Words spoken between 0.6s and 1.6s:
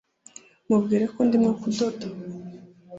mubwire ko ndimo